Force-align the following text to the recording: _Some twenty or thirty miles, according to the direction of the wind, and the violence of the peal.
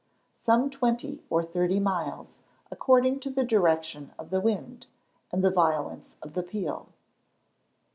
_Some 0.35 0.71
twenty 0.71 1.21
or 1.29 1.43
thirty 1.45 1.79
miles, 1.79 2.39
according 2.71 3.19
to 3.19 3.29
the 3.29 3.43
direction 3.43 4.15
of 4.17 4.31
the 4.31 4.41
wind, 4.41 4.87
and 5.31 5.43
the 5.43 5.51
violence 5.51 6.15
of 6.23 6.33
the 6.33 6.41
peal. 6.41 6.89